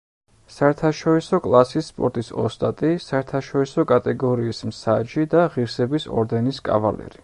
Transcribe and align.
საერთაშორისო 0.53 1.39
კლასის 1.47 1.91
სპორტის 1.93 2.33
ოსტატი, 2.45 2.91
საერთაშორისო 3.11 3.87
კატეგორიის 3.95 4.67
მსაჯი 4.73 5.31
და 5.37 5.49
ღირსების 5.57 6.15
ორდენის 6.23 6.65
კავალერი. 6.71 7.19